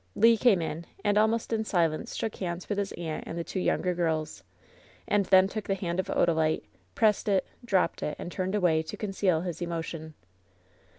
Le 0.15 0.35
came 0.35 0.63
in, 0.63 0.87
and 1.05 1.15
almost 1.15 1.53
in 1.53 1.63
silence 1.63 2.15
shook 2.15 2.37
hands 2.37 2.67
with 2.67 2.79
his 2.79 2.91
aimt 2.97 3.23
and 3.27 3.37
the 3.37 3.43
two 3.43 3.59
younger 3.59 3.93
girls, 3.93 4.41
and 5.07 5.25
then 5.27 5.47
took 5.47 5.65
the 5.65 5.75
hand 5.75 5.99
of 5.99 6.07
Odalite, 6.07 6.63
pressed 6.95 7.29
it, 7.29 7.45
dropped 7.63 8.01
it, 8.01 8.15
and 8.17 8.31
turned 8.31 8.55
away 8.55 8.81
to 8.81 8.97
conceal 8.97 9.41
his 9.41 9.61
emotion. 9.61 10.15